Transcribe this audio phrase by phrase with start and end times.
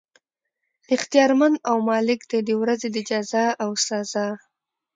[0.95, 4.33] اختيار مند او مالک دی د ورځي د جزاء او سزاء